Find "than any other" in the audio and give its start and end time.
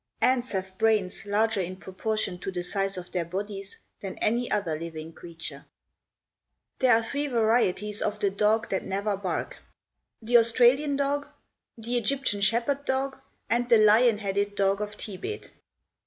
3.99-4.75